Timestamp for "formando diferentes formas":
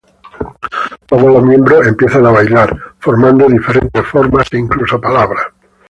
2.97-4.47